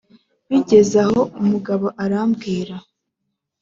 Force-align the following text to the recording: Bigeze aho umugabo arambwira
Bigeze 0.49 0.95
aho 1.05 1.21
umugabo 1.41 1.85
arambwira 2.03 2.75